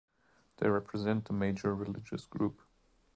They 0.57 0.67
represent 0.67 1.25
the 1.25 1.33
major 1.33 1.75
religious 1.75 2.25
group. 2.25 2.59